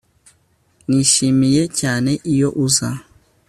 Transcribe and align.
Nishimiye 0.87 1.63
cyane 1.79 2.11
iyo 2.33 2.49
uza 2.65 2.89